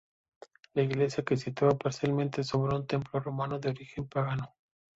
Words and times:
La 0.73 0.81
iglesia 0.81 1.23
se 1.27 1.37
sitúa 1.37 1.77
parcialmente 1.77 2.43
sobre 2.43 2.75
un 2.75 2.87
templo 2.87 3.19
romano 3.19 3.59
de 3.59 3.69
origen 3.69 4.07
pagano. 4.07 4.55